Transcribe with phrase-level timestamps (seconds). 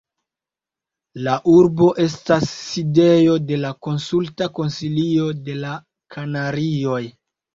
[1.27, 5.75] La urbo estas sidejo de la Konsulta Konsilio de la
[6.17, 6.99] Kanarioj.